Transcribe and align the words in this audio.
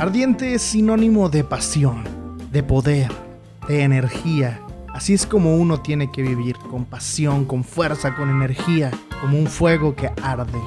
Ardiente 0.00 0.54
es 0.54 0.62
sinónimo 0.62 1.28
de 1.28 1.44
pasión, 1.44 2.04
de 2.50 2.62
poder, 2.62 3.12
de 3.68 3.82
energía. 3.82 4.58
Así 4.88 5.12
es 5.12 5.26
como 5.26 5.56
uno 5.56 5.82
tiene 5.82 6.10
que 6.10 6.22
vivir, 6.22 6.56
con 6.56 6.86
pasión, 6.86 7.44
con 7.44 7.64
fuerza, 7.64 8.16
con 8.16 8.30
energía, 8.30 8.90
como 9.20 9.38
un 9.38 9.46
fuego 9.46 9.94
que 9.94 10.10
arde. 10.22 10.58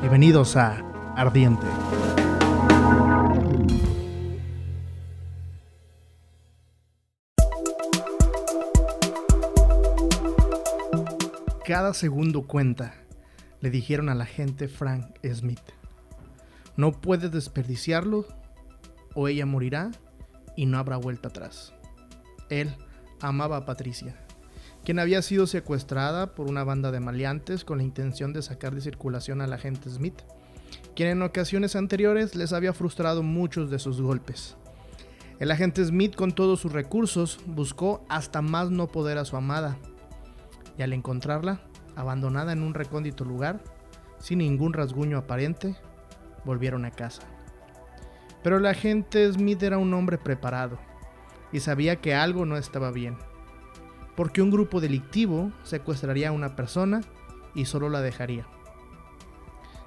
Bienvenidos 0.00 0.56
a 0.56 0.84
Ardiente. 1.14 1.64
Cada 11.64 11.94
segundo 11.94 12.48
cuenta, 12.48 12.94
le 13.60 13.70
dijeron 13.70 14.08
a 14.08 14.16
la 14.16 14.26
gente 14.26 14.66
Frank 14.66 15.04
Smith. 15.32 15.60
No 16.78 16.92
puede 16.92 17.28
desperdiciarlo 17.28 18.24
o 19.12 19.26
ella 19.26 19.46
morirá 19.46 19.90
y 20.54 20.66
no 20.66 20.78
habrá 20.78 20.96
vuelta 20.96 21.26
atrás. 21.26 21.72
Él 22.50 22.72
amaba 23.20 23.56
a 23.56 23.66
Patricia, 23.66 24.16
quien 24.84 25.00
había 25.00 25.20
sido 25.22 25.48
secuestrada 25.48 26.36
por 26.36 26.48
una 26.48 26.62
banda 26.62 26.92
de 26.92 27.00
maleantes 27.00 27.64
con 27.64 27.78
la 27.78 27.84
intención 27.84 28.32
de 28.32 28.42
sacar 28.42 28.76
de 28.76 28.80
circulación 28.80 29.40
a 29.40 29.48
la 29.48 29.58
gente 29.58 29.90
Smith, 29.90 30.22
quien 30.94 31.08
en 31.08 31.22
ocasiones 31.22 31.74
anteriores 31.74 32.36
les 32.36 32.52
había 32.52 32.72
frustrado 32.72 33.24
muchos 33.24 33.72
de 33.72 33.80
sus 33.80 34.00
golpes. 34.00 34.56
El 35.40 35.50
agente 35.50 35.84
Smith 35.84 36.14
con 36.14 36.30
todos 36.30 36.60
sus 36.60 36.72
recursos 36.72 37.40
buscó 37.44 38.06
hasta 38.08 38.40
más 38.40 38.70
no 38.70 38.86
poder 38.86 39.18
a 39.18 39.24
su 39.24 39.36
amada, 39.36 39.76
y 40.78 40.82
al 40.82 40.92
encontrarla, 40.92 41.60
abandonada 41.96 42.52
en 42.52 42.62
un 42.62 42.72
recóndito 42.72 43.24
lugar, 43.24 43.64
sin 44.20 44.38
ningún 44.38 44.74
rasguño 44.74 45.18
aparente, 45.18 45.74
volvieron 46.48 46.86
a 46.86 46.90
casa. 46.90 47.22
Pero 48.42 48.56
el 48.56 48.64
agente 48.64 49.30
Smith 49.30 49.62
era 49.62 49.76
un 49.76 49.92
hombre 49.92 50.16
preparado 50.16 50.78
y 51.52 51.60
sabía 51.60 51.96
que 51.96 52.14
algo 52.14 52.46
no 52.46 52.56
estaba 52.56 52.90
bien, 52.90 53.18
porque 54.16 54.40
un 54.40 54.50
grupo 54.50 54.80
delictivo 54.80 55.52
secuestraría 55.62 56.30
a 56.30 56.32
una 56.32 56.56
persona 56.56 57.02
y 57.54 57.66
solo 57.66 57.90
la 57.90 58.00
dejaría. 58.00 58.46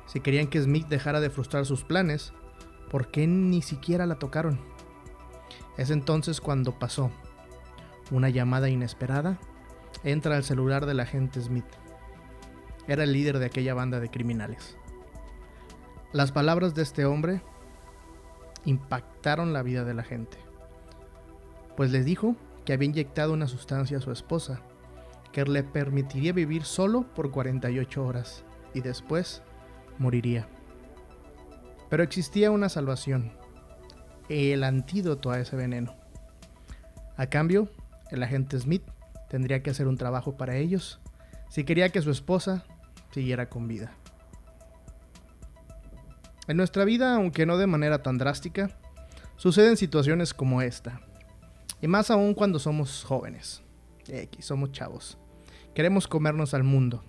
Si 0.06 0.20
querían 0.20 0.48
que 0.48 0.62
Smith 0.62 0.88
dejara 0.88 1.20
de 1.20 1.32
frustrar 1.32 1.66
sus 1.66 1.84
planes, 1.84 2.32
¿por 2.92 3.10
qué 3.10 3.26
ni 3.26 3.64
siquiera 3.64 4.06
la 4.06 4.20
tocaron? 4.20 4.60
Es 5.78 5.90
entonces 5.90 6.42
cuando 6.42 6.78
pasó. 6.78 7.10
Una 8.12 8.30
llamada 8.30 8.70
inesperada 8.70 9.40
entra 10.04 10.36
al 10.36 10.44
celular 10.44 10.86
del 10.86 11.00
agente 11.00 11.42
Smith. 11.42 11.66
Era 12.88 13.04
el 13.04 13.14
líder 13.14 13.40
de 13.40 13.48
aquella 13.48 13.74
banda 13.74 14.00
de 14.00 14.10
criminales. 14.10 14.78
Las 16.14 16.34
palabras 16.34 16.76
de 16.76 16.82
este 16.82 17.06
hombre 17.06 17.42
impactaron 18.66 19.54
la 19.54 19.64
vida 19.64 19.86
de 19.86 19.94
la 19.94 20.04
gente, 20.04 20.38
pues 21.78 21.92
les 21.92 22.04
dijo 22.04 22.36
que 22.66 22.74
había 22.74 22.90
inyectado 22.90 23.32
una 23.32 23.48
sustancia 23.48 23.98
a 23.98 24.02
su 24.02 24.12
esposa 24.12 24.60
que 25.32 25.46
le 25.46 25.64
permitiría 25.64 26.34
vivir 26.34 26.66
solo 26.66 27.04
por 27.16 27.32
48 27.32 28.06
horas 28.06 28.44
y 28.74 28.82
después 28.82 29.42
moriría. 30.00 30.48
Pero 31.90 32.04
existía 32.04 32.52
una 32.52 32.68
salvación, 32.68 33.32
el 34.28 34.66
antídoto 34.66 35.32
a 35.32 35.40
ese 35.40 35.56
veneno. 35.56 35.96
A 37.16 37.28
cambio, 37.28 37.70
el 38.10 38.22
agente 38.22 38.60
Smith 38.60 38.84
tendría 39.30 39.64
que 39.64 39.70
hacer 39.70 39.88
un 39.88 39.96
trabajo 39.98 40.36
para 40.36 40.58
ellos 40.58 41.00
si 41.50 41.64
quería 41.64 41.90
que 41.90 42.02
su 42.02 42.12
esposa 42.12 42.66
siguiera 43.12 43.48
con 43.48 43.70
vida. 43.70 43.94
En 46.48 46.58
nuestra 46.58 46.86
vida, 46.86 47.16
aunque 47.16 47.46
no 47.46 47.58
de 47.58 47.68
manera 47.68 48.02
tan 48.02 48.18
drástica, 48.18 48.78
suceden 49.36 49.78
situaciones 49.78 50.34
como 50.34 50.62
esta. 50.62 51.02
Y 51.82 51.88
más 51.88 52.12
aún 52.12 52.34
cuando 52.34 52.60
somos 52.60 53.04
jóvenes. 53.04 53.62
X, 54.08 54.46
somos 54.46 54.72
chavos. 54.72 55.18
Queremos 55.74 56.08
comernos 56.08 56.54
al 56.54 56.64
mundo. 56.64 57.04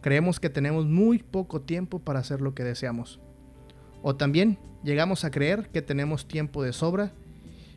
Creemos 0.00 0.38
que 0.38 0.50
tenemos 0.50 0.86
muy 0.86 1.18
poco 1.18 1.60
tiempo 1.60 1.98
para 1.98 2.20
hacer 2.20 2.40
lo 2.40 2.54
que 2.54 2.64
deseamos. 2.64 3.20
O 4.02 4.16
también 4.16 4.58
llegamos 4.84 5.24
a 5.24 5.30
creer 5.30 5.70
que 5.70 5.82
tenemos 5.82 6.28
tiempo 6.28 6.62
de 6.62 6.72
sobra 6.72 7.12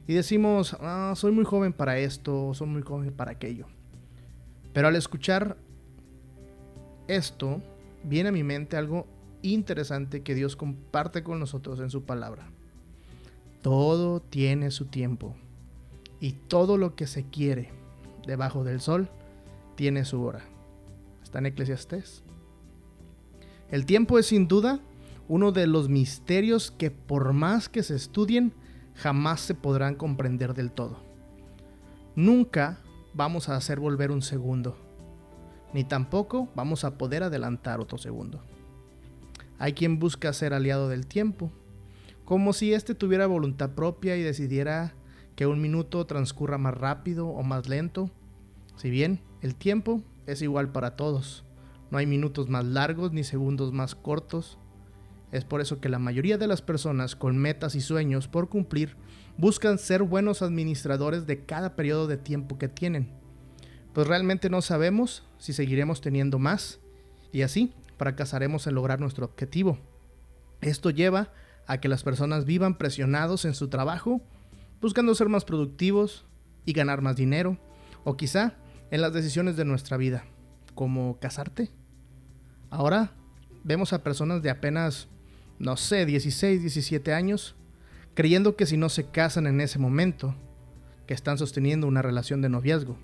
y 0.07 0.13
decimos, 0.13 0.77
ah, 0.81 1.13
soy 1.16 1.31
muy 1.31 1.45
joven 1.45 1.73
para 1.73 1.97
esto, 1.97 2.53
soy 2.53 2.67
muy 2.67 2.81
joven 2.81 3.11
para 3.11 3.31
aquello. 3.31 3.67
Pero 4.73 4.87
al 4.87 4.95
escuchar 4.95 5.57
esto, 7.07 7.61
viene 8.03 8.29
a 8.29 8.31
mi 8.31 8.43
mente 8.43 8.77
algo 8.77 9.07
interesante 9.41 10.22
que 10.24 10.35
Dios 10.35 10.56
comparte 10.56 11.24
con 11.24 11.40
nosotros 11.40 11.79
en 11.79 11.90
su 11.90 12.03
palabra. 12.03 12.50
Todo 13.62 14.22
tiene 14.22 14.72
su 14.72 14.85
tiempo 14.85 15.35
y 16.19 16.34
todo 16.34 16.78
lo 16.78 16.96
que 16.96 17.07
se 17.07 17.25
quiere 17.25 17.69
debajo 18.25 18.63
del 18.63 18.81
sol 18.81 19.09
tiene 19.75 20.06
su 20.06 20.22
hora. 20.24 20.44
Está 21.24 21.40
en 21.40 21.47
Eclesiastés. 21.47 22.24
El 23.69 23.85
tiempo 23.85 24.19
es 24.19 24.28
sin 24.28 24.47
duda 24.47 24.79
uno 25.28 25.52
de 25.52 25.66
los 25.66 25.88
misterios 25.88 26.72
que 26.72 26.91
por 26.91 27.31
más 27.31 27.69
que 27.69 27.84
se 27.84 27.96
estudien, 27.96 28.53
jamás 28.96 29.40
se 29.40 29.56
podrán 29.56 29.96
comprender 29.96 30.53
del 30.53 30.72
todo. 30.72 31.00
Nunca 32.16 32.79
vamos 33.13 33.47
a 33.47 33.56
hacer 33.56 33.79
volver 33.79 34.12
un 34.12 34.22
segundo, 34.22 34.75
ni 35.73 35.85
tampoco 35.85 36.50
vamos 36.53 36.84
a 36.84 36.97
poder 36.97 37.23
adelantar 37.23 37.79
otro 37.79 37.97
segundo. 37.97 38.41
Hay 39.61 39.73
quien 39.73 39.99
busca 39.99 40.33
ser 40.33 40.55
aliado 40.55 40.89
del 40.89 41.05
tiempo, 41.05 41.51
como 42.25 42.51
si 42.51 42.73
éste 42.73 42.95
tuviera 42.95 43.27
voluntad 43.27 43.69
propia 43.75 44.17
y 44.17 44.23
decidiera 44.23 44.95
que 45.35 45.45
un 45.45 45.61
minuto 45.61 46.03
transcurra 46.07 46.57
más 46.57 46.73
rápido 46.73 47.27
o 47.27 47.44
más 47.44 47.69
lento. 47.69 48.09
Si 48.75 48.89
bien 48.89 49.22
el 49.44 49.53
tiempo 49.53 50.01
es 50.25 50.41
igual 50.41 50.72
para 50.72 50.95
todos, 50.95 51.45
no 51.91 51.99
hay 51.99 52.07
minutos 52.07 52.49
más 52.49 52.66
largos 52.66 53.11
ni 53.11 53.23
segundos 53.23 53.72
más 53.72 53.94
cortos. 53.94 54.57
Es 55.31 55.45
por 55.45 55.61
eso 55.61 55.79
que 55.79 55.89
la 55.89 55.99
mayoría 55.99 56.39
de 56.39 56.47
las 56.47 56.63
personas 56.63 57.16
con 57.16 57.38
metas 57.38 57.75
y 57.75 57.81
sueños 57.81 58.28
por 58.28 58.49
cumplir 58.49 58.97
buscan 59.38 59.78
ser 59.78 60.01
buenos 60.01 60.41
administradores 60.41 61.28
de 61.28 61.45
cada 61.45 61.75
periodo 61.75 62.07
de 62.07 62.17
tiempo 62.17 62.57
que 62.57 62.67
tienen. 62.67 63.11
Pues 63.93 64.07
realmente 64.07 64.49
no 64.49 64.63
sabemos 64.63 65.23
si 65.38 65.53
seguiremos 65.53 66.01
teniendo 66.01 66.39
más 66.39 66.79
y 67.31 67.43
así 67.43 67.75
fracasaremos 68.01 68.66
en 68.66 68.73
lograr 68.73 69.00
nuestro 69.00 69.28
objetivo. 69.28 69.78
Esto 70.59 70.89
lleva 70.89 71.31
a 71.67 71.79
que 71.79 71.88
las 71.88 72.01
personas 72.01 72.45
vivan 72.45 72.79
presionados 72.79 73.45
en 73.45 73.53
su 73.53 73.67
trabajo, 73.67 74.23
buscando 74.81 75.13
ser 75.13 75.29
más 75.29 75.45
productivos 75.45 76.25
y 76.66 76.73
ganar 76.73 77.03
más 77.03 77.16
dinero, 77.16 77.59
o 78.03 78.17
quizá 78.17 78.56
en 78.90 79.01
las 79.01 79.13
decisiones 79.13 79.56
de 79.56 79.66
nuestra 79.66 79.97
vida, 79.97 80.23
como 80.73 81.19
casarte. 81.19 81.69
Ahora 82.72 83.11
vemos 83.63 83.94
a 83.94 84.01
personas 84.01 84.41
de 84.41 84.50
apenas, 84.50 85.07
no 85.59 85.78
sé, 85.78 86.07
16, 86.07 86.61
17 86.61 87.13
años, 87.13 87.56
creyendo 88.16 88.56
que 88.56 88.66
si 88.66 88.78
no 88.78 88.90
se 88.90 89.11
casan 89.11 89.45
en 89.45 89.61
ese 89.61 89.78
momento, 89.78 90.34
que 91.06 91.13
están 91.13 91.38
sosteniendo 91.38 91.85
una 91.85 92.01
relación 92.01 92.41
de 92.41 92.50
noviazgo, 92.50 92.97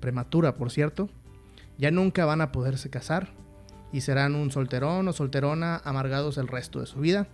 prematura 0.00 0.54
por 0.54 0.70
cierto, 0.70 1.08
ya 1.78 1.90
nunca 1.90 2.26
van 2.26 2.42
a 2.42 2.52
poderse 2.52 2.90
casar 2.90 3.32
y 3.92 4.00
serán 4.02 4.34
un 4.34 4.50
solterón 4.50 5.08
o 5.08 5.12
solterona 5.12 5.80
amargados 5.84 6.38
el 6.38 6.48
resto 6.48 6.80
de 6.80 6.86
su 6.86 7.00
vida. 7.00 7.28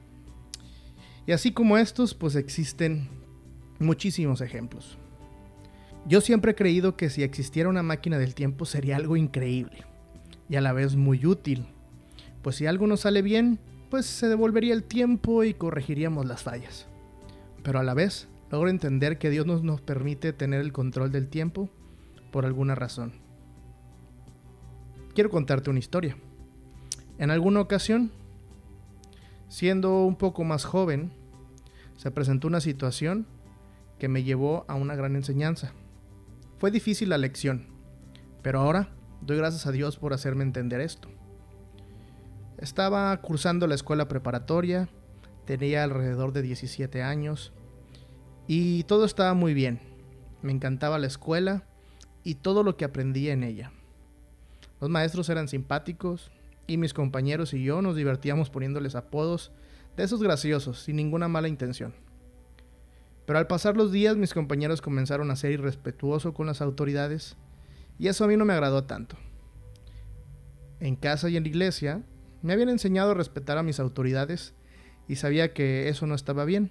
Y 1.27 1.33
así 1.33 1.53
como 1.53 1.79
estos, 1.79 2.15
pues 2.15 2.37
existen 2.37 3.09
muchísimos 3.79 4.41
ejemplos. 4.41 4.99
Yo 6.07 6.21
siempre 6.21 6.53
he 6.53 6.55
creído 6.55 6.97
que 6.97 7.09
si 7.09 7.23
existiera 7.23 7.69
una 7.69 7.83
máquina 7.83 8.19
del 8.19 8.35
tiempo 8.35 8.67
sería 8.67 8.97
algo 8.97 9.17
increíble 9.17 9.85
y 10.49 10.57
a 10.57 10.61
la 10.61 10.73
vez 10.73 10.97
muy 10.97 11.25
útil, 11.25 11.67
pues 12.43 12.57
si 12.57 12.67
algo 12.67 12.87
no 12.87 12.99
sale 12.99 13.23
bien, 13.23 13.59
pues 13.91 14.05
se 14.05 14.29
devolvería 14.29 14.75
el 14.75 14.85
tiempo 14.85 15.45
y 15.45 15.55
corregiríamos 15.55 16.27
las 16.27 16.43
fallas. 16.43 16.87
Pero 17.63 17.79
a 17.79 17.83
la 17.83 17.95
vez, 17.95 18.29
logro 18.51 18.69
entender 18.69 19.17
que 19.17 19.31
Dios 19.31 19.47
nos, 19.47 19.63
nos 19.63 19.81
permite 19.81 20.35
tener 20.35 20.61
el 20.61 20.73
control 20.73 21.11
del 21.11 21.29
tiempo 21.29 21.71
por 22.31 22.45
alguna 22.45 22.75
razón. 22.75 23.15
Quiero 25.15 25.31
contarte 25.31 25.71
una 25.71 25.79
historia. 25.79 26.17
En 27.19 27.31
alguna 27.31 27.61
ocasión, 27.61 28.11
siendo 29.49 30.05
un 30.05 30.17
poco 30.17 30.43
más 30.45 30.65
joven, 30.65 31.13
se 31.97 32.11
presentó 32.11 32.49
una 32.49 32.61
situación 32.61 33.27
que 33.99 34.09
me 34.09 34.25
llevó 34.25 34.65
a 34.69 34.75
una 34.75 34.97
gran 34.97 35.15
enseñanza. 35.15 35.73
Fue 36.59 36.71
difícil 36.71 37.11
la 37.11 37.19
lección, 37.19 37.69
pero 38.43 38.61
ahora 38.61 38.89
doy 39.21 39.37
gracias 39.37 39.67
a 39.67 39.73
Dios 39.73 39.97
por 39.97 40.13
hacerme 40.13 40.43
entender 40.43 40.81
esto. 40.81 41.09
Estaba 42.59 43.17
cursando 43.21 43.67
la 43.67 43.75
escuela 43.75 44.09
preparatoria, 44.09 44.89
tenía 45.45 45.85
alrededor 45.85 46.33
de 46.33 46.43
17 46.43 47.03
años 47.03 47.53
y 48.47 48.85
todo 48.85 49.05
estaba 49.05 49.35
muy 49.35 49.55
bien. 49.55 49.81
Me 50.43 50.53
encantaba 50.53 50.99
la 50.99 51.07
escuela 51.07 51.65
y 52.23 52.37
todo 52.37 52.63
lo 52.63 52.77
que 52.77 52.85
aprendía 52.85 53.33
en 53.33 53.45
ella. 53.45 53.73
Los 54.81 54.91
maestros 54.91 55.29
eran 55.29 55.49
simpáticos, 55.49 56.31
y 56.67 56.77
mis 56.77 56.95
compañeros 56.95 57.55
y 57.55 57.63
yo 57.63 57.83
nos 57.83 57.97
divertíamos 57.97 58.51
poniéndoles 58.51 58.95
apodos 58.95 59.53
de 59.97 60.05
esos 60.05 60.23
graciosos, 60.23 60.81
sin 60.81 60.97
ninguna 60.97 61.29
mala 61.29 61.49
intención. 61.49 61.95
Pero 63.27 63.39
al 63.39 63.47
pasar 63.47 63.77
los 63.77 63.93
días 63.93 64.17
mis 64.17 64.35
compañeros 64.35 64.83
comenzaron 64.83 65.31
a 65.31 65.37
ser 65.37 65.53
irrespetuosos 65.53 66.35
con 66.35 66.47
las 66.47 66.61
autoridades 66.61 67.37
y 67.99 68.09
eso 68.09 68.25
a 68.25 68.29
mí 68.29 68.37
no 68.37 68.45
me 68.45 68.53
agradó 68.53 68.85
tanto. 68.85 69.17
En 70.81 70.97
casa 70.97 71.29
y 71.31 71.37
en 71.37 71.45
la 71.45 71.49
iglesia 71.49 72.03
me 72.43 72.53
habían 72.53 72.69
enseñado 72.69 73.13
a 73.13 73.15
respetar 73.15 73.57
a 73.57 73.63
mis 73.63 73.81
autoridades 73.81 74.55
y 75.09 75.17
sabía 75.17 75.55
que 75.55 75.89
eso 75.89 76.07
no 76.07 76.15
estaba 76.15 76.45
bien, 76.45 76.71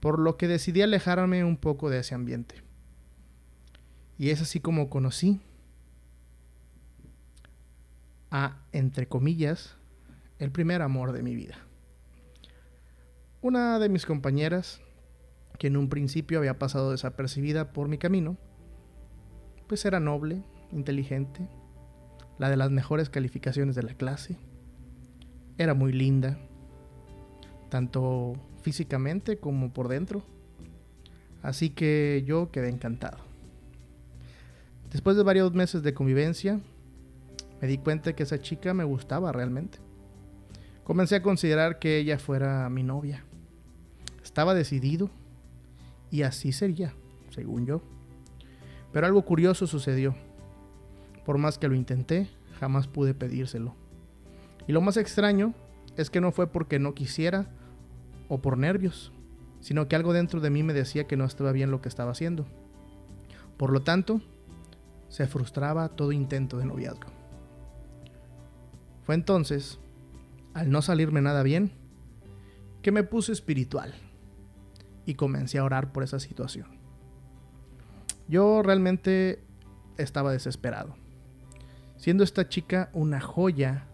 por 0.00 0.18
lo 0.18 0.36
que 0.36 0.48
decidí 0.48 0.82
alejarme 0.82 1.44
un 1.44 1.56
poco 1.56 1.88
de 1.88 2.00
ese 2.00 2.14
ambiente. 2.14 2.56
Y 4.18 4.30
es 4.30 4.42
así 4.42 4.60
como 4.60 4.90
conocí 4.90 5.40
a, 8.32 8.56
entre 8.72 9.06
comillas, 9.06 9.76
el 10.38 10.50
primer 10.50 10.80
amor 10.80 11.12
de 11.12 11.22
mi 11.22 11.36
vida. 11.36 11.54
Una 13.42 13.78
de 13.78 13.90
mis 13.90 14.06
compañeras, 14.06 14.80
que 15.58 15.66
en 15.66 15.76
un 15.76 15.90
principio 15.90 16.38
había 16.38 16.58
pasado 16.58 16.90
desapercibida 16.90 17.72
por 17.72 17.88
mi 17.88 17.98
camino, 17.98 18.38
pues 19.68 19.84
era 19.84 20.00
noble, 20.00 20.42
inteligente, 20.72 21.46
la 22.38 22.48
de 22.48 22.56
las 22.56 22.70
mejores 22.70 23.10
calificaciones 23.10 23.76
de 23.76 23.82
la 23.82 23.94
clase, 23.94 24.38
era 25.58 25.74
muy 25.74 25.92
linda, 25.92 26.38
tanto 27.68 28.34
físicamente 28.62 29.36
como 29.36 29.74
por 29.74 29.88
dentro, 29.88 30.22
así 31.42 31.68
que 31.68 32.24
yo 32.26 32.50
quedé 32.50 32.70
encantado. 32.70 33.18
Después 34.90 35.16
de 35.18 35.22
varios 35.22 35.52
meses 35.52 35.82
de 35.82 35.92
convivencia, 35.92 36.60
me 37.62 37.68
di 37.68 37.78
cuenta 37.78 38.12
que 38.14 38.24
esa 38.24 38.40
chica 38.40 38.74
me 38.74 38.82
gustaba 38.82 39.30
realmente. 39.30 39.78
Comencé 40.82 41.14
a 41.14 41.22
considerar 41.22 41.78
que 41.78 41.96
ella 41.96 42.18
fuera 42.18 42.68
mi 42.68 42.82
novia. 42.82 43.24
Estaba 44.20 44.52
decidido 44.52 45.10
y 46.10 46.22
así 46.22 46.50
sería, 46.50 46.92
según 47.30 47.64
yo. 47.64 47.80
Pero 48.92 49.06
algo 49.06 49.24
curioso 49.24 49.68
sucedió. 49.68 50.16
Por 51.24 51.38
más 51.38 51.56
que 51.56 51.68
lo 51.68 51.76
intenté, 51.76 52.28
jamás 52.58 52.88
pude 52.88 53.14
pedírselo. 53.14 53.76
Y 54.66 54.72
lo 54.72 54.80
más 54.80 54.96
extraño 54.96 55.54
es 55.96 56.10
que 56.10 56.20
no 56.20 56.32
fue 56.32 56.48
porque 56.48 56.80
no 56.80 56.94
quisiera 56.94 57.46
o 58.26 58.42
por 58.42 58.58
nervios, 58.58 59.12
sino 59.60 59.86
que 59.86 59.94
algo 59.94 60.12
dentro 60.12 60.40
de 60.40 60.50
mí 60.50 60.64
me 60.64 60.72
decía 60.72 61.06
que 61.06 61.16
no 61.16 61.24
estaba 61.24 61.52
bien 61.52 61.70
lo 61.70 61.80
que 61.80 61.88
estaba 61.88 62.10
haciendo. 62.10 62.44
Por 63.56 63.70
lo 63.70 63.82
tanto, 63.82 64.20
se 65.08 65.28
frustraba 65.28 65.90
todo 65.90 66.10
intento 66.10 66.58
de 66.58 66.66
noviazgo. 66.66 67.11
Fue 69.02 69.14
entonces, 69.14 69.78
al 70.54 70.70
no 70.70 70.82
salirme 70.82 71.20
nada 71.20 71.42
bien, 71.42 71.72
que 72.82 72.92
me 72.92 73.04
puse 73.04 73.32
espiritual 73.32 73.94
y 75.06 75.14
comencé 75.14 75.58
a 75.58 75.64
orar 75.64 75.92
por 75.92 76.02
esa 76.02 76.20
situación. 76.20 76.66
Yo 78.28 78.62
realmente 78.62 79.42
estaba 79.98 80.32
desesperado. 80.32 80.96
Siendo 81.96 82.24
esta 82.24 82.48
chica 82.48 82.90
una 82.92 83.20
joya, 83.20 83.86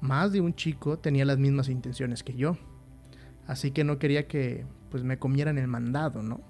más 0.00 0.32
de 0.32 0.40
un 0.40 0.54
chico 0.54 0.98
tenía 0.98 1.24
las 1.24 1.38
mismas 1.38 1.68
intenciones 1.68 2.22
que 2.22 2.34
yo. 2.34 2.56
Así 3.46 3.70
que 3.70 3.84
no 3.84 3.98
quería 3.98 4.26
que 4.26 4.66
pues 4.90 5.04
me 5.04 5.18
comieran 5.18 5.58
el 5.58 5.68
mandado, 5.68 6.22
¿no? 6.22 6.40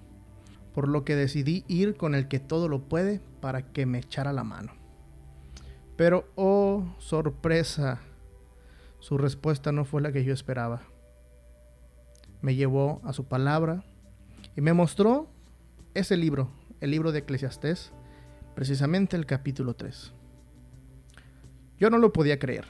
Por 0.72 0.88
lo 0.88 1.04
que 1.04 1.16
decidí 1.16 1.64
ir 1.68 1.96
con 1.96 2.14
el 2.14 2.28
que 2.28 2.38
todo 2.38 2.68
lo 2.68 2.88
puede 2.88 3.20
para 3.40 3.72
que 3.72 3.86
me 3.86 3.98
echara 3.98 4.32
la 4.32 4.44
mano. 4.44 4.72
Pero, 5.96 6.30
oh, 6.34 6.94
sorpresa, 6.98 8.00
su 9.00 9.16
respuesta 9.16 9.72
no 9.72 9.84
fue 9.84 10.02
la 10.02 10.12
que 10.12 10.24
yo 10.24 10.34
esperaba. 10.34 10.82
Me 12.42 12.54
llevó 12.54 13.00
a 13.04 13.12
su 13.12 13.24
palabra 13.24 13.82
y 14.56 14.60
me 14.60 14.74
mostró 14.74 15.28
ese 15.94 16.16
libro, 16.16 16.50
el 16.80 16.90
libro 16.90 17.12
de 17.12 17.20
Eclesiastés, 17.20 17.92
precisamente 18.54 19.16
el 19.16 19.24
capítulo 19.24 19.74
3. 19.74 20.12
Yo 21.78 21.90
no 21.90 21.98
lo 21.98 22.12
podía 22.12 22.38
creer. 22.38 22.66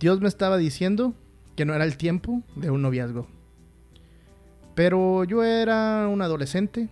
Dios 0.00 0.20
me 0.20 0.28
estaba 0.28 0.56
diciendo 0.56 1.14
que 1.54 1.64
no 1.64 1.74
era 1.74 1.84
el 1.84 1.96
tiempo 1.96 2.42
de 2.56 2.70
un 2.70 2.82
noviazgo. 2.82 3.28
Pero 4.74 5.24
yo 5.24 5.44
era 5.44 6.08
un 6.08 6.22
adolescente 6.22 6.88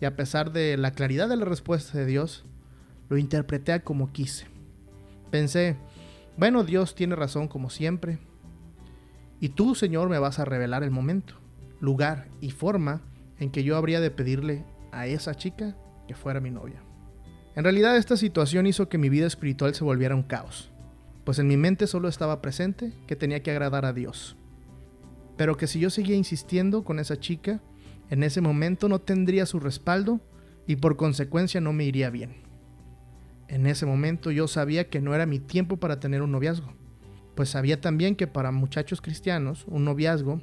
y 0.00 0.04
a 0.04 0.16
pesar 0.16 0.52
de 0.52 0.76
la 0.76 0.92
claridad 0.92 1.28
de 1.28 1.36
la 1.36 1.44
respuesta 1.44 1.98
de 1.98 2.06
Dios, 2.06 2.44
lo 3.08 3.18
interpreté 3.18 3.80
como 3.82 4.12
quise. 4.12 4.46
Pensé, 5.30 5.76
bueno, 6.36 6.64
Dios 6.64 6.94
tiene 6.94 7.16
razón 7.16 7.48
como 7.48 7.70
siempre. 7.70 8.18
Y 9.40 9.50
tú, 9.50 9.74
Señor, 9.74 10.08
me 10.08 10.18
vas 10.18 10.38
a 10.38 10.44
revelar 10.44 10.82
el 10.82 10.90
momento, 10.90 11.34
lugar 11.80 12.28
y 12.40 12.50
forma 12.50 13.02
en 13.38 13.50
que 13.50 13.64
yo 13.64 13.76
habría 13.76 14.00
de 14.00 14.10
pedirle 14.10 14.64
a 14.92 15.06
esa 15.06 15.34
chica 15.34 15.76
que 16.06 16.14
fuera 16.14 16.40
mi 16.40 16.50
novia. 16.50 16.82
En 17.54 17.64
realidad 17.64 17.96
esta 17.96 18.16
situación 18.16 18.66
hizo 18.66 18.88
que 18.88 18.98
mi 18.98 19.08
vida 19.08 19.26
espiritual 19.26 19.74
se 19.74 19.84
volviera 19.84 20.14
un 20.14 20.22
caos, 20.22 20.70
pues 21.24 21.38
en 21.38 21.48
mi 21.48 21.56
mente 21.56 21.86
solo 21.86 22.08
estaba 22.08 22.40
presente 22.42 22.92
que 23.06 23.16
tenía 23.16 23.42
que 23.42 23.50
agradar 23.50 23.84
a 23.84 23.92
Dios. 23.92 24.36
Pero 25.36 25.56
que 25.56 25.66
si 25.66 25.80
yo 25.80 25.90
seguía 25.90 26.16
insistiendo 26.16 26.84
con 26.84 26.98
esa 26.98 27.18
chica, 27.18 27.60
en 28.10 28.22
ese 28.22 28.40
momento 28.40 28.88
no 28.88 29.00
tendría 29.00 29.46
su 29.46 29.58
respaldo 29.58 30.20
y 30.66 30.76
por 30.76 30.96
consecuencia 30.96 31.60
no 31.60 31.72
me 31.72 31.84
iría 31.84 32.10
bien. 32.10 32.45
En 33.48 33.66
ese 33.66 33.86
momento 33.86 34.30
yo 34.30 34.48
sabía 34.48 34.88
que 34.88 35.00
no 35.00 35.14
era 35.14 35.26
mi 35.26 35.38
tiempo 35.38 35.76
para 35.76 36.00
tener 36.00 36.22
un 36.22 36.32
noviazgo, 36.32 36.72
pues 37.34 37.50
sabía 37.50 37.80
también 37.80 38.16
que 38.16 38.26
para 38.26 38.50
muchachos 38.50 39.00
cristianos 39.00 39.64
un 39.68 39.84
noviazgo 39.84 40.40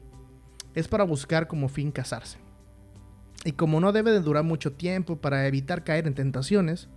es 0.73 0.87
para 0.87 1.03
buscar 1.03 1.47
como 1.47 1.67
fin 1.67 1.91
casarse. 1.91 2.37
Y 3.45 3.53
como 3.53 3.79
no 3.79 3.91
debe 3.91 4.11
de 4.11 4.21
durar 4.21 4.43
mucho 4.43 4.73
tiempo 4.73 5.17
para 5.17 5.47
evitar 5.47 5.83
caer 5.83 6.07
en 6.07 6.13
tentaciones, 6.13 6.87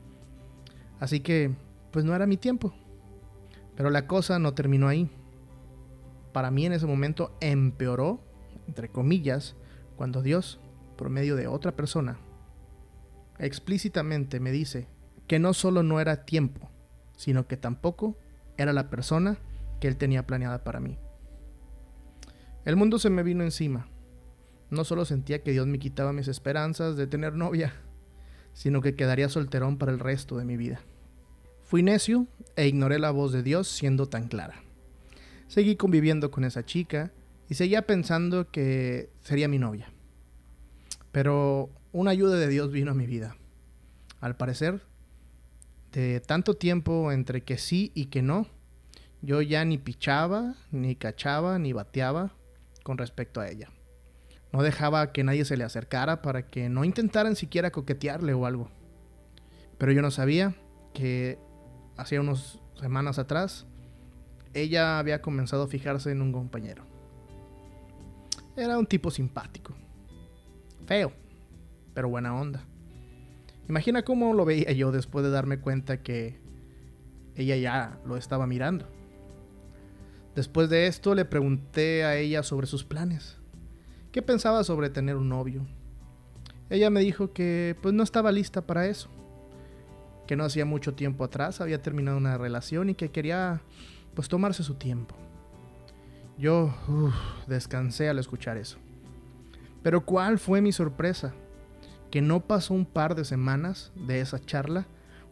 así 1.00 1.20
que 1.20 1.54
pues 1.90 2.04
no 2.04 2.14
era 2.14 2.26
mi 2.26 2.36
tiempo. 2.36 2.72
Pero 3.74 3.90
la 3.90 4.06
cosa 4.06 4.38
no 4.38 4.54
terminó 4.54 4.86
ahí. 4.86 5.10
Para 6.32 6.50
mí 6.50 6.66
en 6.66 6.72
ese 6.72 6.86
momento 6.86 7.36
empeoró, 7.40 8.20
entre 8.68 8.90
comillas, 8.90 9.56
cuando 9.96 10.22
Dios, 10.22 10.60
por 10.96 11.10
medio 11.10 11.36
de 11.36 11.46
otra 11.46 11.72
persona, 11.74 12.18
explícitamente 13.38 14.40
me 14.40 14.52
dice 14.52 14.88
que 15.26 15.38
no 15.38 15.54
solo 15.54 15.82
no 15.82 16.00
era 16.00 16.24
tiempo, 16.24 16.70
sino 17.16 17.46
que 17.46 17.56
tampoco 17.56 18.16
era 18.56 18.72
la 18.72 18.90
persona 18.90 19.38
que 19.80 19.88
él 19.88 19.96
tenía 19.96 20.26
planeada 20.26 20.64
para 20.64 20.80
mí. 20.80 20.98
El 22.64 22.76
mundo 22.76 22.98
se 22.98 23.10
me 23.10 23.22
vino 23.22 23.44
encima. 23.44 23.88
No 24.70 24.84
solo 24.84 25.04
sentía 25.04 25.42
que 25.42 25.52
Dios 25.52 25.66
me 25.66 25.78
quitaba 25.78 26.12
mis 26.12 26.28
esperanzas 26.28 26.96
de 26.96 27.06
tener 27.06 27.34
novia, 27.34 27.72
sino 28.52 28.80
que 28.80 28.94
quedaría 28.94 29.28
solterón 29.28 29.78
para 29.78 29.92
el 29.92 29.98
resto 29.98 30.36
de 30.36 30.44
mi 30.44 30.56
vida. 30.56 30.80
Fui 31.62 31.82
necio 31.82 32.26
e 32.54 32.66
ignoré 32.66 32.98
la 32.98 33.10
voz 33.10 33.32
de 33.32 33.42
Dios 33.42 33.68
siendo 33.68 34.08
tan 34.08 34.28
clara. 34.28 34.62
Seguí 35.48 35.76
conviviendo 35.76 36.30
con 36.30 36.44
esa 36.44 36.64
chica 36.64 37.12
y 37.48 37.54
seguía 37.54 37.82
pensando 37.82 38.50
que 38.50 39.10
sería 39.20 39.48
mi 39.48 39.58
novia. 39.58 39.92
Pero 41.12 41.70
una 41.92 42.10
ayuda 42.10 42.36
de 42.36 42.48
Dios 42.48 42.70
vino 42.72 42.90
a 42.90 42.94
mi 42.94 43.06
vida. 43.06 43.36
Al 44.20 44.36
parecer, 44.36 44.82
tanto 46.26 46.54
tiempo 46.54 47.10
entre 47.10 47.42
que 47.42 47.56
sí 47.56 47.90
y 47.94 48.06
que 48.06 48.20
no, 48.22 48.46
yo 49.22 49.40
ya 49.40 49.64
ni 49.64 49.78
pichaba, 49.78 50.54
ni 50.70 50.94
cachaba, 50.94 51.58
ni 51.58 51.72
bateaba 51.72 52.32
con 52.82 52.98
respecto 52.98 53.40
a 53.40 53.48
ella. 53.48 53.70
No 54.52 54.62
dejaba 54.62 55.12
que 55.12 55.24
nadie 55.24 55.44
se 55.44 55.56
le 55.56 55.64
acercara 55.64 56.22
para 56.22 56.46
que 56.46 56.68
no 56.68 56.84
intentaran 56.84 57.34
siquiera 57.34 57.70
coquetearle 57.70 58.34
o 58.34 58.46
algo. 58.46 58.70
Pero 59.78 59.92
yo 59.92 60.02
no 60.02 60.10
sabía 60.10 60.54
que 60.92 61.38
hacía 61.96 62.20
unas 62.20 62.60
semanas 62.78 63.18
atrás 63.18 63.66
ella 64.56 64.98
había 64.98 65.20
comenzado 65.20 65.64
a 65.64 65.68
fijarse 65.68 66.10
en 66.10 66.22
un 66.22 66.32
compañero. 66.32 66.84
Era 68.56 68.78
un 68.78 68.86
tipo 68.86 69.10
simpático. 69.10 69.74
Feo, 70.86 71.12
pero 71.92 72.08
buena 72.08 72.34
onda. 72.34 72.64
Imagina 73.68 74.02
cómo 74.02 74.32
lo 74.32 74.44
veía 74.44 74.72
yo 74.72 74.92
después 74.92 75.24
de 75.24 75.30
darme 75.30 75.58
cuenta 75.58 76.02
que 76.02 76.38
ella 77.34 77.56
ya 77.56 77.98
lo 78.06 78.16
estaba 78.16 78.46
mirando. 78.46 78.86
Después 80.34 80.68
de 80.68 80.86
esto 80.86 81.14
le 81.14 81.24
pregunté 81.24 82.04
a 82.04 82.16
ella 82.16 82.42
sobre 82.42 82.66
sus 82.66 82.84
planes. 82.84 83.38
¿Qué 84.12 84.22
pensaba 84.22 84.64
sobre 84.64 84.90
tener 84.90 85.16
un 85.16 85.28
novio? 85.28 85.66
Ella 86.70 86.90
me 86.90 87.00
dijo 87.00 87.32
que 87.32 87.76
pues 87.80 87.94
no 87.94 88.02
estaba 88.02 88.32
lista 88.32 88.66
para 88.66 88.86
eso. 88.86 89.08
Que 90.26 90.36
no 90.36 90.44
hacía 90.44 90.64
mucho 90.64 90.94
tiempo 90.94 91.24
atrás 91.24 91.60
había 91.60 91.82
terminado 91.82 92.16
una 92.16 92.36
relación 92.38 92.90
y 92.90 92.94
que 92.94 93.10
quería 93.10 93.62
pues 94.14 94.28
tomarse 94.28 94.62
su 94.62 94.74
tiempo. 94.74 95.16
Yo 96.38 96.74
descansé 97.46 98.08
al 98.08 98.18
escuchar 98.18 98.56
eso. 98.56 98.78
Pero 99.82 100.04
¿cuál 100.04 100.38
fue 100.38 100.60
mi 100.60 100.72
sorpresa? 100.72 101.34
Que 102.16 102.22
no 102.22 102.46
pasó 102.46 102.72
un 102.72 102.86
par 102.86 103.14
de 103.14 103.26
semanas 103.26 103.92
de 103.94 104.22
esa 104.22 104.40
charla 104.40 104.86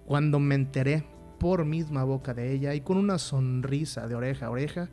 cuando 0.05 0.39
me 0.39 0.55
enteré 0.55 1.07
por 1.41 1.65
misma 1.65 2.05
boca 2.05 2.35
de 2.35 2.53
ella 2.53 2.75
y 2.75 2.83
con 2.83 2.99
una 2.99 3.17
sonrisa 3.17 4.07
de 4.07 4.15
oreja 4.15 4.45
a 4.45 4.51
oreja 4.51 4.91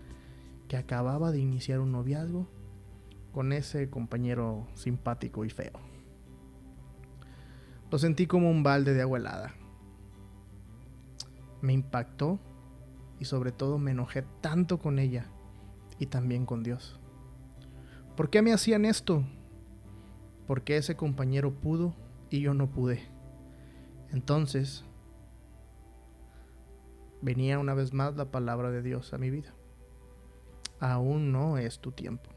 que 0.69 0.77
acababa 0.77 1.33
de 1.33 1.39
iniciar 1.39 1.81
un 1.81 1.91
noviazgo 1.91 2.47
con 3.33 3.51
ese 3.51 3.89
compañero 3.89 4.69
simpático 4.73 5.43
y 5.43 5.49
feo. 5.49 5.73
Lo 7.91 7.97
sentí 7.97 8.25
como 8.25 8.49
un 8.49 8.63
balde 8.63 8.93
de 8.93 9.01
agua 9.01 9.19
helada. 9.19 9.53
Me 11.61 11.73
impactó 11.73 12.39
y 13.19 13.25
sobre 13.25 13.51
todo 13.51 13.79
me 13.79 13.91
enojé 13.91 14.23
tanto 14.39 14.79
con 14.79 14.97
ella 14.97 15.25
y 15.99 16.05
también 16.05 16.45
con 16.45 16.63
Dios. 16.63 17.01
¿Por 18.15 18.29
qué 18.29 18.41
me 18.41 18.53
hacían 18.53 18.85
esto? 18.85 19.25
Porque 20.51 20.75
ese 20.75 20.97
compañero 20.97 21.53
pudo 21.53 21.95
y 22.29 22.41
yo 22.41 22.53
no 22.53 22.69
pude. 22.69 23.01
Entonces, 24.09 24.83
venía 27.21 27.57
una 27.57 27.73
vez 27.73 27.93
más 27.93 28.17
la 28.17 28.31
palabra 28.31 28.69
de 28.69 28.81
Dios 28.81 29.13
a 29.13 29.17
mi 29.17 29.29
vida. 29.29 29.55
Aún 30.81 31.31
no 31.31 31.57
es 31.57 31.79
tu 31.79 31.93
tiempo. 31.93 32.31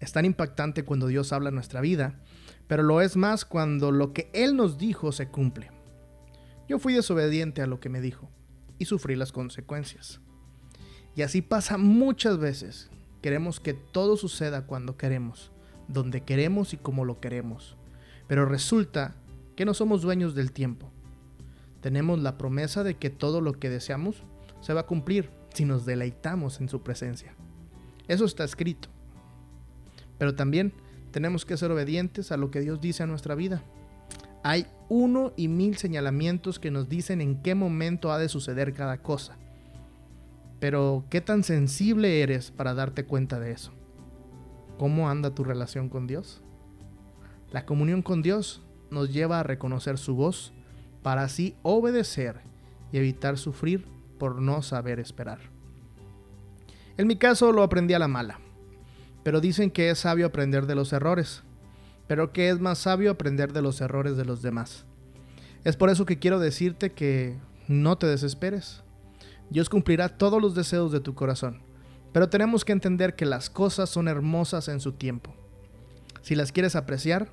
Es 0.00 0.10
tan 0.10 0.24
impactante 0.24 0.84
cuando 0.84 1.06
Dios 1.06 1.32
habla 1.32 1.50
en 1.50 1.54
nuestra 1.54 1.80
vida, 1.80 2.20
pero 2.66 2.82
lo 2.82 3.00
es 3.02 3.16
más 3.16 3.44
cuando 3.44 3.92
lo 3.92 4.12
que 4.12 4.28
Él 4.34 4.56
nos 4.56 4.76
dijo 4.76 5.12
se 5.12 5.28
cumple. 5.28 5.70
Yo 6.68 6.80
fui 6.80 6.92
desobediente 6.92 7.62
a 7.62 7.68
lo 7.68 7.78
que 7.78 7.88
me 7.88 8.00
dijo 8.00 8.32
y 8.80 8.86
sufrí 8.86 9.14
las 9.14 9.30
consecuencias. 9.30 10.20
Y 11.14 11.22
así 11.22 11.40
pasa 11.40 11.78
muchas 11.78 12.38
veces. 12.38 12.90
Queremos 13.22 13.60
que 13.60 13.74
todo 13.74 14.16
suceda 14.16 14.66
cuando 14.66 14.96
queremos, 14.96 15.53
donde 15.88 16.22
queremos 16.22 16.72
y 16.72 16.76
como 16.76 17.04
lo 17.04 17.20
queremos. 17.20 17.76
Pero 18.26 18.46
resulta 18.46 19.14
que 19.56 19.64
no 19.64 19.74
somos 19.74 20.02
dueños 20.02 20.34
del 20.34 20.52
tiempo. 20.52 20.90
Tenemos 21.80 22.18
la 22.20 22.38
promesa 22.38 22.82
de 22.82 22.94
que 22.94 23.10
todo 23.10 23.40
lo 23.40 23.52
que 23.54 23.70
deseamos 23.70 24.22
se 24.60 24.72
va 24.72 24.82
a 24.82 24.86
cumplir 24.86 25.30
si 25.52 25.64
nos 25.64 25.84
deleitamos 25.84 26.60
en 26.60 26.68
su 26.68 26.82
presencia. 26.82 27.34
Eso 28.08 28.24
está 28.24 28.44
escrito. 28.44 28.88
Pero 30.18 30.34
también 30.34 30.72
tenemos 31.10 31.44
que 31.44 31.56
ser 31.56 31.70
obedientes 31.70 32.32
a 32.32 32.36
lo 32.36 32.50
que 32.50 32.60
Dios 32.60 32.80
dice 32.80 33.02
a 33.02 33.06
nuestra 33.06 33.34
vida. 33.34 33.62
Hay 34.42 34.66
uno 34.88 35.32
y 35.36 35.48
mil 35.48 35.76
señalamientos 35.76 36.58
que 36.58 36.70
nos 36.70 36.88
dicen 36.88 37.20
en 37.20 37.40
qué 37.42 37.54
momento 37.54 38.12
ha 38.12 38.18
de 38.18 38.28
suceder 38.28 38.74
cada 38.74 38.98
cosa. 38.98 39.36
Pero, 40.60 41.04
¿qué 41.10 41.20
tan 41.20 41.44
sensible 41.44 42.22
eres 42.22 42.50
para 42.50 42.74
darte 42.74 43.04
cuenta 43.04 43.38
de 43.38 43.52
eso? 43.52 43.72
¿Cómo 44.78 45.08
anda 45.08 45.34
tu 45.34 45.44
relación 45.44 45.88
con 45.88 46.06
Dios? 46.06 46.42
La 47.50 47.66
comunión 47.66 48.02
con 48.02 48.22
Dios 48.22 48.62
nos 48.90 49.12
lleva 49.12 49.40
a 49.40 49.44
reconocer 49.44 49.98
su 49.98 50.14
voz 50.14 50.52
para 51.02 51.22
así 51.22 51.56
obedecer 51.62 52.40
y 52.92 52.98
evitar 52.98 53.38
sufrir 53.38 53.86
por 54.18 54.40
no 54.40 54.62
saber 54.62 55.00
esperar. 55.00 55.38
En 56.96 57.06
mi 57.06 57.16
caso 57.16 57.52
lo 57.52 57.62
aprendí 57.62 57.94
a 57.94 57.98
la 57.98 58.08
mala, 58.08 58.40
pero 59.22 59.40
dicen 59.40 59.70
que 59.70 59.90
es 59.90 59.98
sabio 60.00 60.26
aprender 60.26 60.66
de 60.66 60.74
los 60.74 60.92
errores 60.92 61.42
pero 62.06 62.32
que 62.32 62.50
es 62.50 62.60
más 62.60 62.78
sabio 62.78 63.10
aprender 63.10 63.52
de 63.52 63.62
los 63.62 63.80
errores 63.80 64.16
de 64.16 64.24
los 64.24 64.42
demás. 64.42 64.84
Es 65.64 65.76
por 65.76 65.90
eso 65.90 66.04
que 66.04 66.18
quiero 66.18 66.38
decirte 66.38 66.92
que 66.92 67.36
no 67.68 67.96
te 67.96 68.06
desesperes. 68.06 68.82
Dios 69.50 69.68
cumplirá 69.68 70.10
todos 70.10 70.40
los 70.40 70.54
deseos 70.54 70.92
de 70.92 71.00
tu 71.00 71.14
corazón, 71.14 71.62
pero 72.14 72.28
tenemos 72.28 72.64
que 72.64 72.70
entender 72.70 73.16
que 73.16 73.26
las 73.26 73.50
cosas 73.50 73.90
son 73.90 74.06
hermosas 74.06 74.68
en 74.68 74.78
su 74.78 74.92
tiempo. 74.92 75.34
Si 76.22 76.36
las 76.36 76.52
quieres 76.52 76.76
apreciar, 76.76 77.32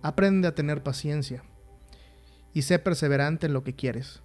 aprende 0.00 0.48
a 0.48 0.54
tener 0.54 0.82
paciencia 0.82 1.44
y 2.54 2.62
sé 2.62 2.78
perseverante 2.78 3.44
en 3.44 3.52
lo 3.52 3.62
que 3.62 3.74
quieres. 3.74 4.22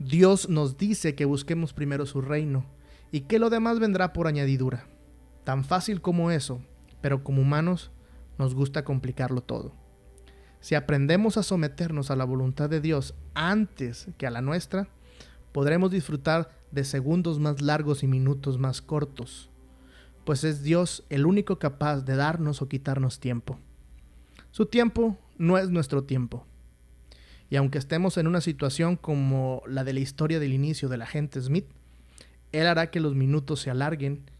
Dios 0.00 0.48
nos 0.48 0.76
dice 0.76 1.14
que 1.14 1.24
busquemos 1.24 1.72
primero 1.72 2.04
su 2.04 2.20
reino 2.20 2.66
y 3.12 3.20
que 3.20 3.38
lo 3.38 3.48
demás 3.48 3.78
vendrá 3.78 4.12
por 4.12 4.26
añadidura. 4.26 4.88
Tan 5.44 5.64
fácil 5.64 6.00
como 6.00 6.32
eso, 6.32 6.60
pero 7.00 7.22
como 7.22 7.42
humanos 7.42 7.92
nos 8.38 8.56
gusta 8.56 8.84
complicarlo 8.84 9.40
todo. 9.40 9.72
Si 10.58 10.74
aprendemos 10.74 11.36
a 11.36 11.44
someternos 11.44 12.10
a 12.10 12.16
la 12.16 12.24
voluntad 12.24 12.68
de 12.68 12.80
Dios 12.80 13.14
antes 13.34 14.08
que 14.18 14.26
a 14.26 14.32
la 14.32 14.40
nuestra, 14.40 14.88
podremos 15.52 15.92
disfrutar 15.92 16.57
de 16.70 16.84
segundos 16.84 17.38
más 17.38 17.62
largos 17.62 18.02
y 18.02 18.06
minutos 18.06 18.58
más 18.58 18.82
cortos, 18.82 19.50
pues 20.24 20.44
es 20.44 20.62
Dios 20.62 21.04
el 21.08 21.26
único 21.26 21.58
capaz 21.58 22.02
de 22.02 22.16
darnos 22.16 22.60
o 22.60 22.68
quitarnos 22.68 23.20
tiempo. 23.20 23.58
Su 24.50 24.66
tiempo 24.66 25.16
no 25.38 25.56
es 25.56 25.70
nuestro 25.70 26.04
tiempo. 26.04 26.44
Y 27.50 27.56
aunque 27.56 27.78
estemos 27.78 28.18
en 28.18 28.26
una 28.26 28.40
situación 28.40 28.96
como 28.96 29.62
la 29.66 29.84
de 29.84 29.94
la 29.94 30.00
historia 30.00 30.38
del 30.38 30.52
inicio 30.52 30.88
del 30.88 31.02
agente 31.02 31.40
Smith, 31.40 31.66
Él 32.52 32.66
hará 32.66 32.90
que 32.90 33.00
los 33.00 33.14
minutos 33.14 33.60
se 33.60 33.70
alarguen 33.70 34.30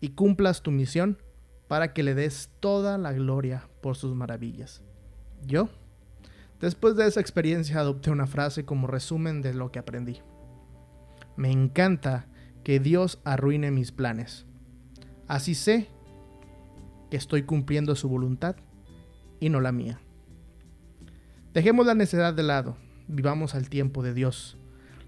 y 0.00 0.10
cumplas 0.10 0.62
tu 0.62 0.70
misión 0.70 1.18
para 1.66 1.92
que 1.92 2.02
le 2.02 2.14
des 2.14 2.50
toda 2.60 2.98
la 2.98 3.12
gloria 3.12 3.68
por 3.80 3.96
sus 3.96 4.14
maravillas. 4.14 4.82
Yo, 5.46 5.68
después 6.60 6.96
de 6.96 7.06
esa 7.06 7.20
experiencia, 7.20 7.78
adopté 7.78 8.10
una 8.10 8.26
frase 8.26 8.64
como 8.64 8.86
resumen 8.86 9.42
de 9.42 9.54
lo 9.54 9.70
que 9.70 9.78
aprendí. 9.78 10.20
Me 11.38 11.52
encanta 11.52 12.26
que 12.64 12.80
Dios 12.80 13.20
arruine 13.22 13.70
mis 13.70 13.92
planes. 13.92 14.44
Así 15.28 15.54
sé 15.54 15.86
que 17.12 17.16
estoy 17.16 17.44
cumpliendo 17.44 17.94
su 17.94 18.08
voluntad 18.08 18.56
y 19.38 19.48
no 19.48 19.60
la 19.60 19.70
mía. 19.70 20.00
Dejemos 21.54 21.86
la 21.86 21.94
necedad 21.94 22.34
de 22.34 22.42
lado, 22.42 22.76
vivamos 23.06 23.54
al 23.54 23.68
tiempo 23.68 24.02
de 24.02 24.14
Dios. 24.14 24.58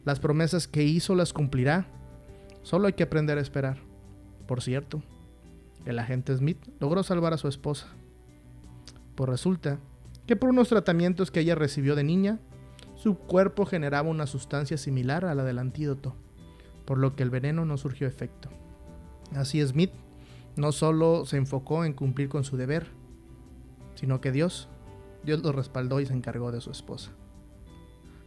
Las 0.04 0.20
promesas 0.20 0.68
que 0.68 0.84
hizo 0.84 1.16
las 1.16 1.32
cumplirá, 1.32 1.88
solo 2.62 2.86
hay 2.86 2.92
que 2.92 3.02
aprender 3.02 3.36
a 3.36 3.42
esperar. 3.42 3.78
Por 4.46 4.62
cierto, 4.62 5.02
el 5.84 5.98
agente 5.98 6.36
Smith 6.36 6.64
logró 6.78 7.02
salvar 7.02 7.32
a 7.32 7.38
su 7.38 7.48
esposa. 7.48 7.88
Pues 9.16 9.28
resulta 9.28 9.80
que 10.28 10.36
por 10.36 10.50
unos 10.50 10.68
tratamientos 10.68 11.32
que 11.32 11.40
ella 11.40 11.56
recibió 11.56 11.96
de 11.96 12.04
niña, 12.04 12.38
su 13.00 13.16
cuerpo 13.16 13.64
generaba 13.64 14.10
una 14.10 14.26
sustancia 14.26 14.76
similar 14.76 15.24
a 15.24 15.34
la 15.34 15.42
del 15.42 15.58
antídoto, 15.58 16.14
por 16.84 16.98
lo 16.98 17.16
que 17.16 17.22
el 17.22 17.30
veneno 17.30 17.64
no 17.64 17.78
surgió 17.78 18.06
efecto. 18.06 18.50
Así 19.34 19.66
Smith 19.66 19.92
no 20.54 20.70
solo 20.70 21.24
se 21.24 21.38
enfocó 21.38 21.86
en 21.86 21.94
cumplir 21.94 22.28
con 22.28 22.44
su 22.44 22.58
deber, 22.58 22.88
sino 23.94 24.20
que 24.20 24.32
Dios, 24.32 24.68
Dios 25.24 25.42
lo 25.42 25.52
respaldó 25.52 26.00
y 26.00 26.06
se 26.06 26.12
encargó 26.12 26.52
de 26.52 26.60
su 26.60 26.70
esposa. 26.70 27.12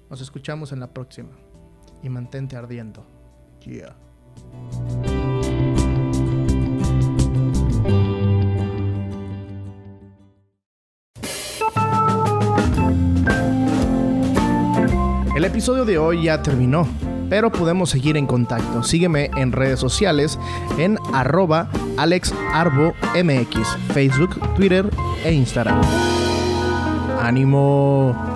Nos 0.09 0.21
escuchamos 0.21 0.71
en 0.71 0.79
la 0.79 0.91
próxima 0.91 1.29
y 2.01 2.09
mantente 2.09 2.55
ardiendo. 2.55 3.05
Yeah. 3.61 3.95
El 15.43 15.49
episodio 15.49 15.83
de 15.83 15.97
hoy 15.97 16.23
ya 16.23 16.41
terminó, 16.41 16.87
pero 17.29 17.51
podemos 17.51 17.89
seguir 17.89 18.15
en 18.15 18.25
contacto. 18.25 18.81
Sígueme 18.81 19.29
en 19.35 19.51
redes 19.51 19.77
sociales 19.77 20.39
en 20.77 20.97
arroba 21.13 21.67
alexarbomx, 21.97 23.67
Facebook, 23.93 24.39
Twitter 24.55 24.89
e 25.25 25.33
Instagram. 25.33 25.81
¡Ánimo! 27.19 28.32